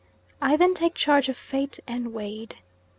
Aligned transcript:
I 0.41 0.57
then 0.57 0.73
take 0.73 0.95
charge 0.95 1.29
of 1.29 1.37
Fate 1.37 1.79
and 1.85 2.11
wade. 2.11 2.55